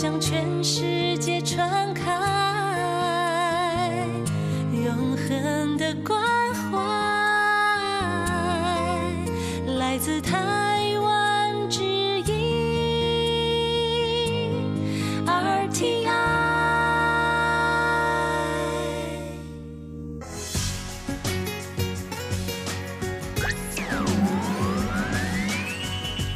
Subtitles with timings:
[0.00, 1.77] 向全世界传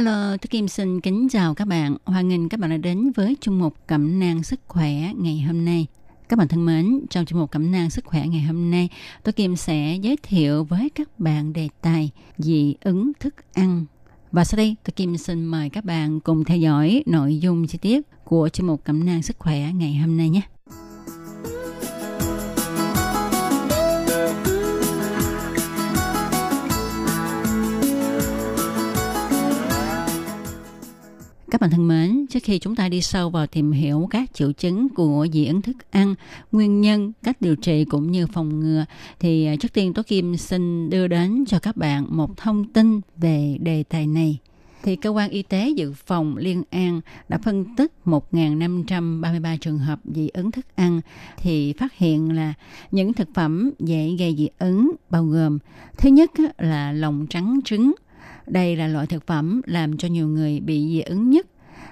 [0.00, 1.96] Hello, tôi Kim xin kính chào các bạn.
[2.04, 5.64] Hoan nghênh các bạn đã đến với chung mục Cẩm nang sức khỏe ngày hôm
[5.64, 5.86] nay.
[6.28, 8.88] Các bạn thân mến, trong chương mục Cẩm nang sức khỏe ngày hôm nay,
[9.22, 13.84] tôi Kim sẽ giới thiệu với các bạn đề tài dị ứng thức ăn.
[14.32, 17.78] Và sau đây, tôi Kim xin mời các bạn cùng theo dõi nội dung chi
[17.78, 20.42] tiết của chương mục Cẩm nang sức khỏe ngày hôm nay nhé.
[31.60, 34.52] Các bạn thân mến, trước khi chúng ta đi sâu vào tìm hiểu các triệu
[34.52, 36.14] chứng của dị ứng thức ăn,
[36.52, 38.84] nguyên nhân, cách điều trị cũng như phòng ngừa,
[39.18, 43.00] thì à, trước tiên Tố Kim xin đưa đến cho các bạn một thông tin
[43.16, 44.38] về đề tài này.
[44.82, 50.00] Thì cơ quan y tế dự phòng Liên An đã phân tích 1.533 trường hợp
[50.14, 51.00] dị ứng thức ăn
[51.36, 52.54] thì phát hiện là
[52.90, 55.58] những thực phẩm dễ gây dị ứng bao gồm
[55.98, 57.92] thứ nhất là lòng trắng trứng,
[58.46, 61.46] đây là loại thực phẩm làm cho nhiều người bị dị ứng nhất.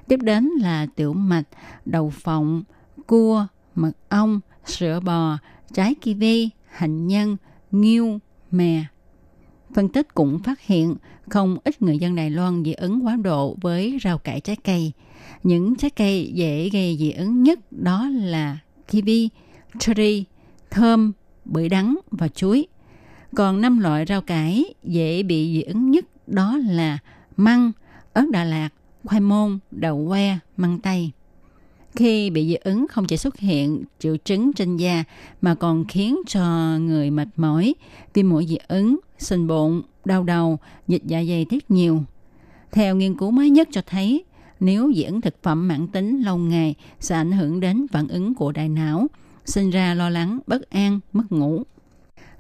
[0.09, 1.49] Tiếp đến là tiểu mạch,
[1.85, 2.63] đậu phộng,
[3.07, 5.39] cua, mật ong, sữa bò,
[5.73, 7.37] trái kiwi, hạnh nhân,
[7.71, 8.19] nghiêu,
[8.51, 8.85] mè.
[9.75, 10.97] Phân tích cũng phát hiện
[11.29, 14.93] không ít người dân Đài Loan dị ứng quá độ với rau cải trái cây.
[15.43, 18.59] Những trái cây dễ gây dị ứng nhất đó là
[18.91, 19.29] kiwi,
[19.79, 20.25] cherry,
[20.71, 21.13] thơm,
[21.45, 22.67] bưởi đắng và chuối.
[23.37, 26.99] Còn năm loại rau cải dễ bị dị ứng nhất đó là
[27.37, 27.73] măng,
[28.13, 28.69] ớt Đà Lạt,
[29.05, 31.11] khoai môn, đậu que, măng tây.
[31.95, 35.05] Khi bị dị ứng không chỉ xuất hiện triệu chứng trên da
[35.43, 37.75] mà còn khiến cho người mệt mỏi,
[38.15, 42.03] viêm mũi dị ứng, sình bụng, đau đầu, dịch dạ dày tiết nhiều.
[42.73, 44.25] Theo nghiên cứu mới nhất cho thấy,
[44.61, 48.35] nếu dị ứng thực phẩm mãn tính lâu ngày sẽ ảnh hưởng đến phản ứng
[48.35, 49.07] của đại não,
[49.45, 51.63] sinh ra lo lắng, bất an, mất ngủ.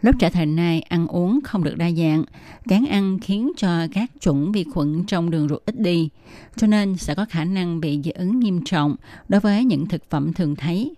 [0.02, 2.24] Lớp trẻ thời nay ăn uống không được đa dạng,
[2.68, 6.08] kén ăn khiến cho các chủng vi khuẩn trong đường ruột ít đi,
[6.56, 8.96] cho nên sẽ có khả năng bị dị ứng nghiêm trọng
[9.28, 10.94] đối với những thực phẩm thường thấy.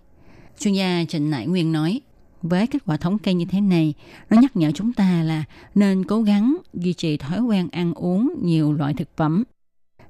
[0.59, 2.01] Chuyên gia Trịnh Nại Nguyên nói,
[2.41, 3.93] với kết quả thống kê như thế này,
[4.29, 5.43] nó nhắc nhở chúng ta là
[5.75, 9.43] nên cố gắng duy trì thói quen ăn uống nhiều loại thực phẩm.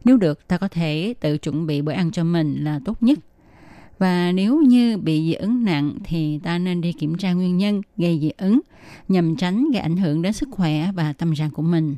[0.03, 3.19] Nếu được, ta có thể tự chuẩn bị bữa ăn cho mình là tốt nhất.
[4.01, 7.81] Và nếu như bị dị ứng nặng thì ta nên đi kiểm tra nguyên nhân
[7.97, 8.61] gây dị ứng
[9.07, 11.95] nhằm tránh gây ảnh hưởng đến sức khỏe và tâm trạng của mình.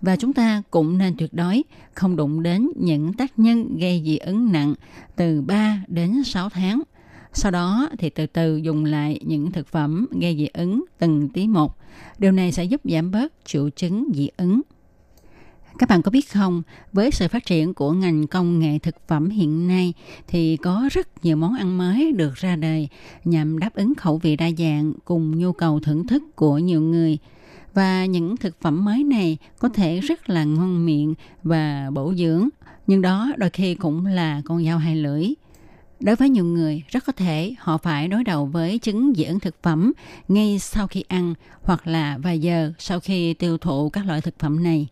[0.00, 1.62] Và chúng ta cũng nên tuyệt đối
[1.94, 4.74] không đụng đến những tác nhân gây dị ứng nặng
[5.16, 6.82] từ 3 đến 6 tháng.
[7.32, 11.46] Sau đó thì từ từ dùng lại những thực phẩm gây dị ứng từng tí
[11.46, 11.76] một.
[12.18, 14.62] Điều này sẽ giúp giảm bớt triệu chứng dị ứng.
[15.78, 16.62] Các bạn có biết không,
[16.92, 19.92] với sự phát triển của ngành công nghệ thực phẩm hiện nay
[20.28, 22.88] thì có rất nhiều món ăn mới được ra đời
[23.24, 27.18] nhằm đáp ứng khẩu vị đa dạng cùng nhu cầu thưởng thức của nhiều người.
[27.74, 32.48] Và những thực phẩm mới này có thể rất là ngon miệng và bổ dưỡng,
[32.86, 35.28] nhưng đó đôi khi cũng là con dao hai lưỡi.
[36.00, 39.40] Đối với nhiều người, rất có thể họ phải đối đầu với chứng dị ứng
[39.40, 39.92] thực phẩm
[40.28, 44.38] ngay sau khi ăn hoặc là vài giờ sau khi tiêu thụ các loại thực
[44.38, 44.88] phẩm này.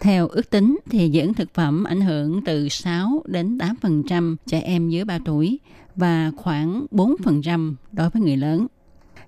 [0.00, 4.88] Theo ước tính thì dưỡng thực phẩm ảnh hưởng từ 6 đến 8% trẻ em
[4.88, 5.58] dưới 3 tuổi
[5.96, 8.66] và khoảng 4% đối với người lớn.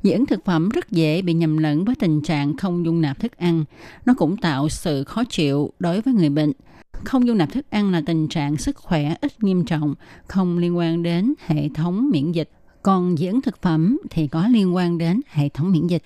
[0.03, 3.21] Dị ứng thực phẩm rất dễ bị nhầm lẫn với tình trạng không dung nạp
[3.21, 3.65] thức ăn.
[4.07, 6.53] Nó cũng tạo sự khó chịu đối với người bệnh.
[7.05, 9.95] Không dung nạp thức ăn là tình trạng sức khỏe ít nghiêm trọng,
[10.27, 12.51] không liên quan đến hệ thống miễn dịch.
[12.83, 16.03] Còn dị ứng thực phẩm thì có liên quan đến hệ thống miễn dịch.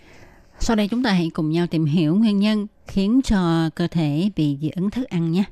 [0.67, 4.31] Sau đây chúng ta hãy cùng nhau tìm hiểu nguyên nhân khiến cho cơ thể
[4.37, 5.45] bị dị ứng thức ăn nhé.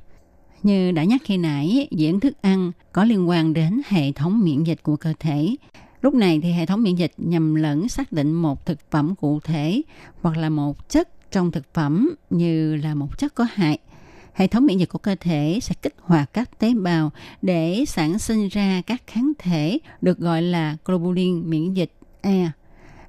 [0.63, 4.41] Như đã nhắc khi nãy, dị ứng thức ăn có liên quan đến hệ thống
[4.43, 5.55] miễn dịch của cơ thể.
[6.01, 9.39] Lúc này thì hệ thống miễn dịch nhầm lẫn xác định một thực phẩm cụ
[9.39, 9.81] thể
[10.21, 13.77] hoặc là một chất trong thực phẩm như là một chất có hại.
[14.33, 17.11] hệ thống miễn dịch của cơ thể sẽ kích hoạt các tế bào
[17.41, 22.51] để sản sinh ra các kháng thể được gọi là globulin miễn dịch E.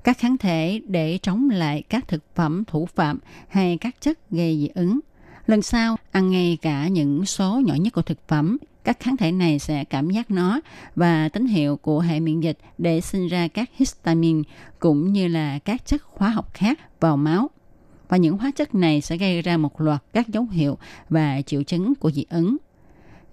[0.04, 3.18] Các kháng thể để chống lại các thực phẩm thủ phạm
[3.48, 5.00] hay các chất gây dị ứng.
[5.46, 9.32] Lần sau, ăn ngay cả những số nhỏ nhất của thực phẩm, các kháng thể
[9.32, 10.60] này sẽ cảm giác nó
[10.96, 14.42] và tín hiệu của hệ miễn dịch để sinh ra các histamine
[14.78, 17.50] cũng như là các chất hóa học khác vào máu
[18.08, 20.78] và những hóa chất này sẽ gây ra một loạt các dấu hiệu
[21.08, 22.56] và triệu chứng của dị ứng.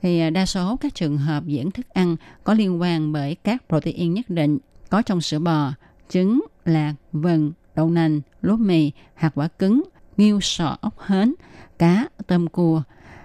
[0.02, 3.36] Thì à, đa số các trường hợp dị ứng thức ăn có liên quan bởi
[3.36, 4.58] các protein nhất định
[4.90, 5.72] có trong sữa bò,
[6.10, 9.84] trứng, lạc, vừng, đậu nành, lúa mì, hạt quả cứng,
[10.18, 11.34] nghiêu sọ ốc hến,
[11.80, 12.84] cá, tôm cua.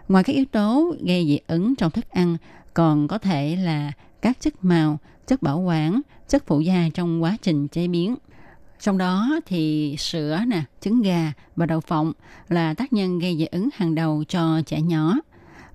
[0.09, 2.37] Ngoài các yếu tố gây dị ứng trong thức ăn,
[2.75, 3.93] còn có thể là
[4.23, 8.17] các chất màu, chất bảo quản, chất phụ gia trong quá trình chế biến.
[8.81, 12.13] Trong đó thì sữa nè, trứng gà và đậu phộng
[12.49, 15.15] là tác nhân gây dị ứng hàng đầu cho trẻ nhỏ.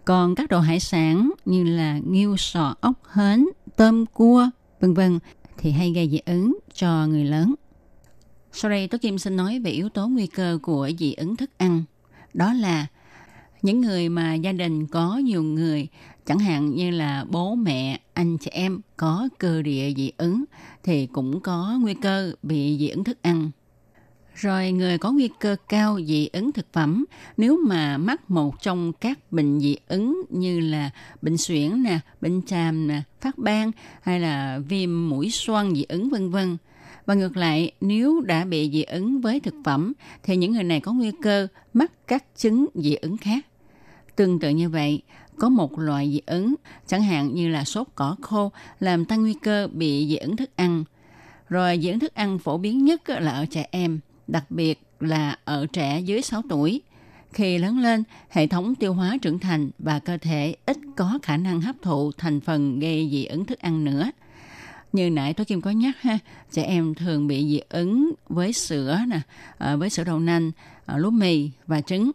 [0.06, 4.50] Còn các đồ hải sản như là nghiêu sò ốc hến, tôm cua,
[4.80, 5.20] vân vân
[5.62, 7.56] thì hay gây dị ứng cho người lớn.
[8.52, 11.50] Sau đây, Tố Kim xin nói về yếu tố nguy cơ của dị ứng thức
[11.58, 11.84] ăn.
[12.34, 12.88] Đó là
[13.62, 15.88] những người mà gia đình có nhiều người,
[16.26, 20.44] chẳng hạn như là bố, mẹ, anh, chị em có cơ địa dị ứng
[20.84, 23.52] thì cũng có nguy cơ bị dị ứng thức ăn
[24.36, 27.06] rồi người có nguy cơ cao dị ứng thực phẩm
[27.38, 30.90] nếu mà mắc một trong các bệnh dị ứng như là
[31.22, 36.10] bệnh suyễn nè, bệnh tràm nè, phát ban hay là viêm mũi xoang dị ứng
[36.10, 36.58] vân vân.
[37.06, 39.94] Và ngược lại, nếu đã bị dị ứng với thực phẩm
[40.24, 43.46] thì những người này có nguy cơ mắc các chứng dị ứng khác.
[44.16, 45.02] Tương tự như vậy,
[45.38, 46.56] có một loại dị ứng,
[46.88, 50.50] chẳng hạn như là sốt cỏ khô, làm tăng nguy cơ bị dị ứng thức
[50.56, 50.84] ăn.
[51.50, 54.00] Rồi dị ứng thức ăn phổ biến nhất là ở trẻ em,
[54.32, 56.82] đặc biệt là ở trẻ dưới 6 tuổi.
[57.34, 61.38] Khi lớn lên, hệ thống tiêu hóa trưởng thành và cơ thể ít có khả
[61.38, 64.12] năng hấp thụ thành phần gây dị ứng thức ăn nữa.
[64.94, 66.18] Như nãy tôi Kim có nhắc ha,
[66.52, 69.20] trẻ em thường bị dị ứng với sữa nè,
[69.58, 70.52] ờ, với sữa đậu nành,
[70.86, 72.12] ờ, lúa mì và trứng.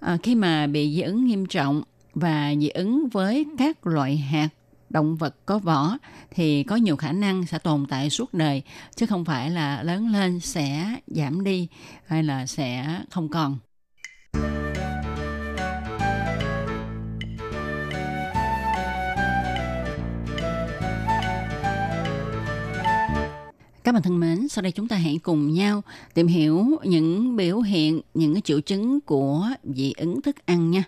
[0.00, 1.82] Ờ, khi mà bị dị ứng nghiêm trọng
[2.14, 4.48] và dị ứng với các loại hạt
[4.94, 5.98] động vật có vỏ
[6.30, 8.62] thì có nhiều khả năng sẽ tồn tại suốt đời
[8.96, 11.68] chứ không phải là lớn lên sẽ giảm đi
[12.06, 13.58] hay là sẽ không còn.
[23.84, 25.82] Các bạn thân mến, sau đây chúng ta hãy cùng nhau
[26.14, 30.84] tìm hiểu những biểu hiện, những triệu chứng của dị ứng thức ăn nha.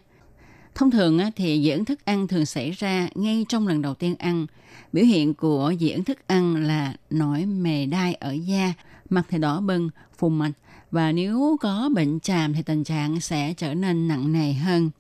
[0.77, 4.15] Thông thường thì dị ứng thức ăn thường xảy ra ngay trong lần đầu tiên
[4.19, 4.47] ăn.
[4.93, 8.73] Biểu hiện của dị ứng thức ăn là nổi mề đai ở da,
[9.11, 10.53] mặt thì đỏ bừng, phù mạch
[10.91, 14.91] và nếu có bệnh tràm thì tình trạng sẽ trở nên nặng nề hơn.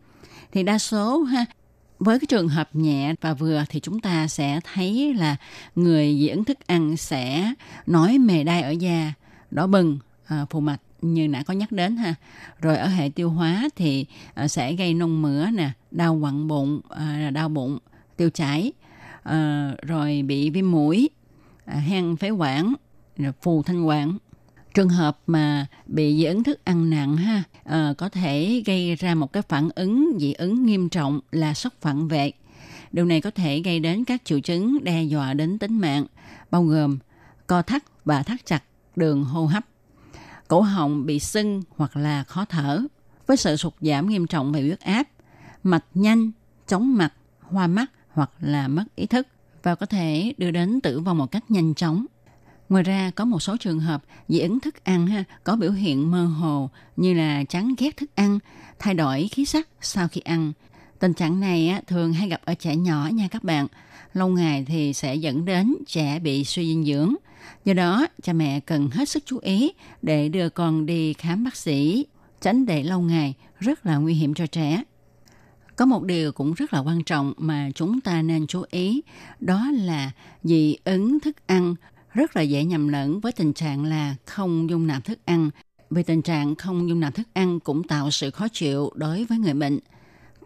[0.52, 1.44] Thì đa số ha
[1.98, 5.36] với cái trường hợp nhẹ và vừa thì chúng ta sẽ thấy là
[5.74, 7.52] người dị ứng thức ăn sẽ
[7.86, 9.12] nói mề đai ở da,
[9.50, 12.14] đỏ bừng, à, phù mạch như nãy có nhắc đến ha.
[12.60, 16.80] Rồi ở hệ tiêu hóa thì ờ, sẽ gây nôn mửa nè, đau quặn bụng,
[16.88, 17.78] ờ, đau bụng,
[18.16, 18.72] tiêu chảy,
[19.22, 21.10] ờ, rồi bị viêm mũi,
[21.66, 22.74] hen phế quản,
[23.42, 24.18] phù thanh quản.
[24.74, 29.14] Trường hợp mà bị dị ứng thức ăn nặng ha, à, có thể gây ra
[29.14, 32.32] một cái phản ứng dị ứng nghiêm trọng là sốc phản vệ.
[32.92, 36.06] Điều này có thể gây đến các triệu chứng đe dọa đến tính mạng,
[36.50, 36.98] bao gồm
[37.46, 38.62] co thắt và thắt chặt
[38.96, 39.64] đường hô hấp
[40.48, 42.82] cổ họng bị sưng hoặc là khó thở,
[43.26, 45.08] với sự sụt giảm nghiêm trọng về huyết áp,
[45.62, 46.30] mạch nhanh,
[46.66, 49.28] chóng mặt, hoa mắt hoặc là mất ý thức
[49.62, 52.06] và có thể đưa đến tử vong một cách nhanh chóng.
[52.68, 56.10] Ngoài ra có một số trường hợp dị ứng thức ăn ha, có biểu hiện
[56.10, 58.38] mơ hồ như là chán ghét thức ăn,
[58.78, 60.52] thay đổi khí sắc sau khi ăn.
[60.98, 63.66] Tình trạng này á, thường hay gặp ở trẻ nhỏ nha các bạn.
[64.14, 67.14] Lâu ngày thì sẽ dẫn đến trẻ bị suy dinh dưỡng,
[67.64, 69.72] Do đó, cha mẹ cần hết sức chú ý
[70.02, 72.06] để đưa con đi khám bác sĩ,
[72.40, 74.82] tránh để lâu ngày rất là nguy hiểm cho trẻ.
[75.76, 79.02] Có một điều cũng rất là quan trọng mà chúng ta nên chú ý,
[79.40, 80.10] đó là
[80.42, 81.74] dị ứng thức ăn
[82.12, 85.50] rất là dễ nhầm lẫn với tình trạng là không dung nạp thức ăn.
[85.90, 89.38] Vì tình trạng không dung nạp thức ăn cũng tạo sự khó chịu đối với
[89.38, 89.78] người bệnh.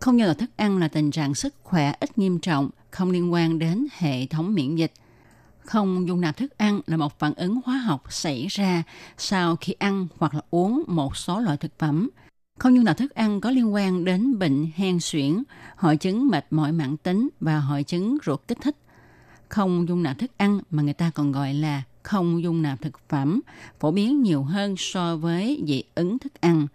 [0.01, 3.33] Không dung nạp thức ăn là tình trạng sức khỏe ít nghiêm trọng, không liên
[3.33, 4.93] quan đến hệ thống miễn dịch–
[5.71, 8.83] không dung nạp thức ăn là một phản ứng hóa học xảy ra
[9.19, 12.11] sau khi ăn hoặc là uống một số loại thực phẩm.
[12.59, 15.43] Không dung nạp thức ăn có liên quan đến bệnh hen suyễn,
[15.77, 18.77] hội chứng mệt mỏi mãn tính và hội chứng ruột kích thích.
[19.49, 23.09] Không dung nạp thức ăn mà người ta còn gọi là không dung nạp thực
[23.09, 23.41] phẩm
[23.81, 26.67] phổ biến nhiều hơn so với dị ứng thức ăn.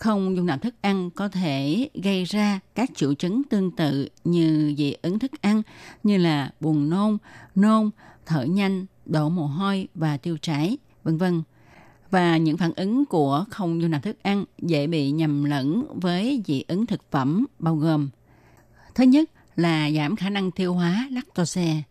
[0.00, 4.74] Không dung nạp thức ăn có thể gây ra các triệu chứng tương tự như
[4.78, 5.62] dị ứng thức ăn
[6.02, 7.18] như là buồn nôn,
[7.54, 7.90] nôn,
[8.26, 11.42] thở nhanh, đổ mồ hôi và tiêu chảy, vân vân.
[12.10, 16.42] Và những phản ứng của không dung nạp thức ăn dễ bị nhầm lẫn với
[16.46, 18.08] dị ứng thực phẩm bao gồm
[18.94, 21.82] Thứ nhất là giảm khả năng tiêu hóa lactose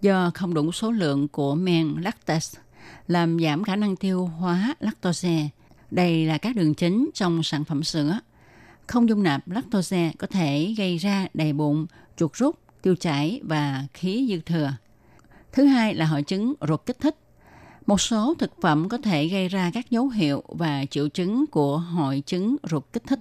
[0.00, 2.60] do không đủ số lượng của men lactase
[3.06, 5.48] làm giảm khả năng tiêu hóa lactose.
[5.92, 8.18] Đây là các đường chính trong sản phẩm sữa.
[8.86, 13.86] Không dung nạp lactose có thể gây ra đầy bụng, chuột rút, tiêu chảy và
[13.94, 14.72] khí dư thừa.
[15.52, 17.16] Thứ hai là hội chứng ruột kích thích.
[17.86, 21.78] Một số thực phẩm có thể gây ra các dấu hiệu và triệu chứng của
[21.78, 23.20] hội chứng ruột kích thích.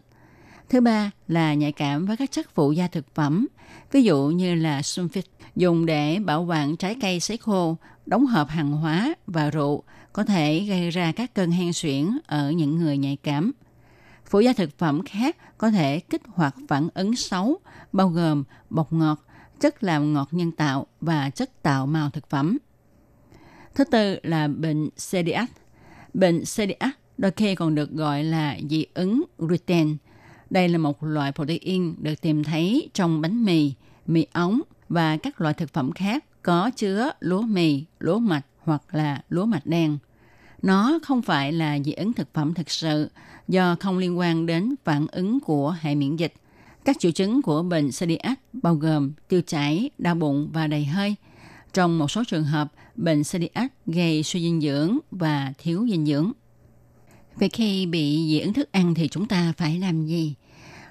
[0.69, 3.47] Thứ ba là nhạy cảm với các chất phụ gia thực phẩm,
[3.91, 5.21] ví dụ như là sulfit
[5.55, 10.23] dùng để bảo quản trái cây sấy khô, đóng hộp hàng hóa và rượu có
[10.23, 13.51] thể gây ra các cơn hen suyễn ở những người nhạy cảm.
[14.25, 17.57] Phụ gia thực phẩm khác có thể kích hoạt phản ứng xấu,
[17.91, 19.25] bao gồm bột ngọt,
[19.59, 22.57] chất làm ngọt nhân tạo và chất tạo màu thực phẩm.
[23.75, 25.51] Thứ tư là bệnh celiac.
[26.13, 29.97] Bệnh celiac đôi khi còn được gọi là dị ứng gluten.
[30.49, 33.73] Đây là một loại protein được tìm thấy trong bánh mì,
[34.05, 38.95] mì ống và các loại thực phẩm khác có chứa lúa mì, lúa mạch hoặc
[38.95, 39.97] là lúa mạch đen.
[40.61, 43.09] Nó không phải là dị ứng thực phẩm thực sự
[43.47, 46.33] do không liên quan đến phản ứng của hệ miễn dịch.
[46.85, 51.15] Các triệu chứng của bệnh celiac bao gồm tiêu chảy, đau bụng và đầy hơi.
[51.73, 56.31] Trong một số trường hợp, bệnh celiac gây suy dinh dưỡng và thiếu dinh dưỡng.
[57.35, 60.35] Vậy khi bị dị ứng thức ăn thì chúng ta phải làm gì?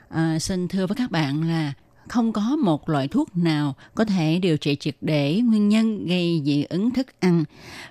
[0.09, 1.73] À, xin thưa với các bạn là
[2.11, 6.43] không có một loại thuốc nào có thể điều trị triệt để nguyên nhân gây
[6.45, 7.45] dị ứng thức ăn.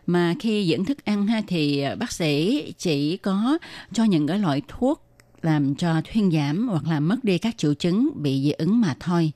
[0.08, 3.58] Mà khi dị ứng thức ăn ha, thì ờ, bác sĩ chỉ có
[3.94, 5.04] cho những cái loại thuốc
[5.42, 8.96] làm cho thuyên giảm hoặc là mất đi các triệu chứng bị dị ứng mà
[9.00, 9.32] thôi.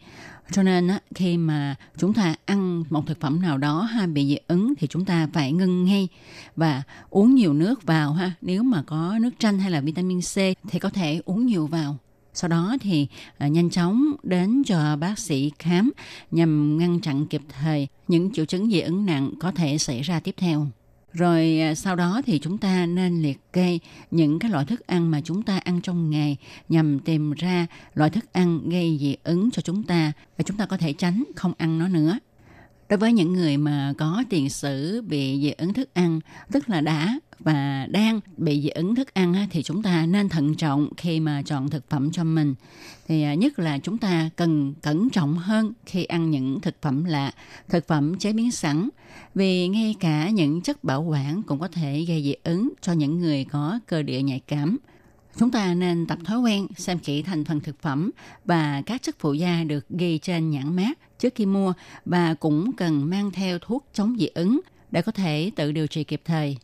[0.51, 4.37] Cho nên khi mà chúng ta ăn một thực phẩm nào đó ha, bị dị
[4.47, 6.07] ứng thì chúng ta phải ngưng ngay
[6.55, 8.31] và uống nhiều nước vào ha.
[8.41, 10.35] Nếu mà có nước chanh hay là vitamin C
[10.69, 11.97] thì có thể uống nhiều vào
[12.33, 15.91] sau đó thì à, nhanh chóng đến cho bác sĩ khám
[16.31, 20.19] nhằm ngăn chặn kịp thời những triệu chứng dị ứng nặng có thể xảy ra
[20.19, 20.67] tiếp theo.
[21.13, 23.79] Rồi à, sau đó thì chúng ta nên liệt kê
[24.11, 26.37] những cái loại thức ăn mà chúng ta ăn trong ngày
[26.69, 30.65] nhằm tìm ra loại thức ăn gây dị ứng cho chúng ta, và chúng ta
[30.65, 32.19] có thể tránh không ăn nó nữa.
[32.93, 36.19] Đối với những người mà có tiền sử bị dị ứng thức ăn,
[36.51, 40.55] tức là đã và đang bị dị ứng thức ăn thì chúng ta nên thận
[40.55, 42.55] trọng khi mà chọn thực phẩm cho mình.
[43.07, 47.03] Thì à, nhất là chúng ta cần cẩn trọng hơn khi ăn những thực phẩm
[47.03, 47.31] lạ,
[47.69, 48.89] thực phẩm chế biến sẵn.
[49.35, 53.19] Vì ngay cả những chất bảo quản cũng có thể gây dị ứng cho những
[53.19, 54.77] người có cơ địa nhạy cảm.
[55.37, 58.11] Chúng ta nên tập thói quen xem kỹ thành phần thực phẩm
[58.45, 61.73] và các chất phụ gia được ghi trên nhãn mát trước khi mua
[62.05, 64.61] và cũng cần mang theo thuốc chống dị ứng
[64.91, 66.57] để có thể tự điều trị kịp thời.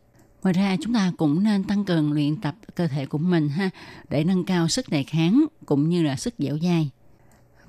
[0.43, 3.69] Ngoài ra, chúng ta cũng nên tăng cường luyện tập cơ thể của mình ha,
[4.09, 6.89] để nâng cao sức đề kháng cũng như là sức dẻo dai.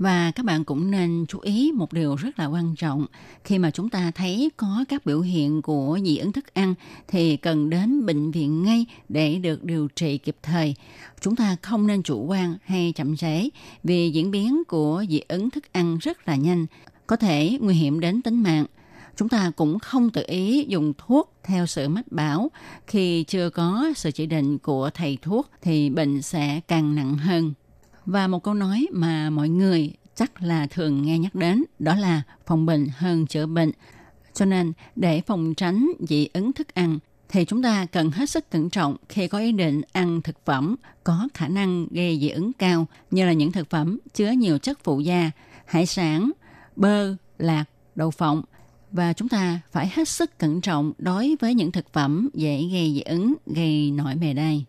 [0.00, 3.06] Và các bạn cũng nên chú ý một điều rất là quan trọng.
[3.44, 6.74] Khi mà chúng ta thấy có các biểu hiện của dị ứng thức ăn
[7.08, 10.74] thì cần đến bệnh viện ngay để được điều trị kịp thời.
[11.20, 13.48] Chúng ta không nên chủ quan hay chậm trễ
[13.84, 16.66] vì diễn biến của dị ứng thức ăn rất là nhanh,
[17.06, 18.64] có thể nguy hiểm đến tính mạng.
[19.16, 22.50] Chúng ta cũng không tự ý dùng thuốc theo sự mách bảo.
[22.86, 27.52] Khi chưa có sự chỉ định của thầy thuốc thì bệnh sẽ càng nặng hơn
[28.10, 32.22] và một câu nói mà mọi người chắc là thường nghe nhắc đến đó là
[32.46, 33.70] phòng bệnh hơn chữa bệnh
[34.34, 36.98] cho nên để phòng tránh dị ứng thức ăn
[37.28, 40.76] thì chúng ta cần hết sức cẩn trọng khi có ý định ăn thực phẩm
[41.04, 44.84] có khả năng gây dị ứng cao như là những thực phẩm chứa nhiều chất
[44.84, 45.30] phụ gia,
[45.66, 46.30] hải sản,
[46.76, 47.64] bơ, lạc,
[47.94, 48.42] đậu phộng
[48.92, 52.92] và chúng ta phải hết sức cẩn trọng đối với những thực phẩm dễ gây
[52.94, 54.64] dị ứng, gây nổi mề đay.